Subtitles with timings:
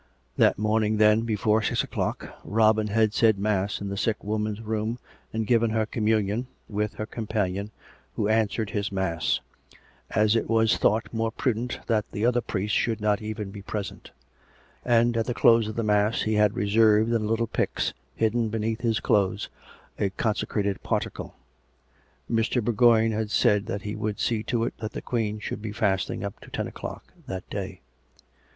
[0.35, 4.97] That morning then, before six o'clock, Robin had said mass in the sick woman's room
[5.31, 7.69] and given her communion, with her companion,
[8.15, 9.41] who answered his mass,
[10.09, 14.09] as it was thought more prudent that the other priest should not even be present;
[14.83, 18.49] and, at the close of the mass he had reserved in a little pyx, hidden
[18.49, 19.49] beneath his clothes,
[19.99, 21.35] a consecrated particle.
[22.27, 25.71] Mr, Bourgoign had said that he would see to it that the Queen should be
[25.71, 27.81] fasting up to ten o'clock that day.